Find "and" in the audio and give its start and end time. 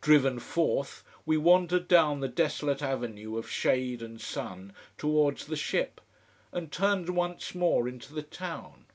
4.02-4.20, 6.50-6.72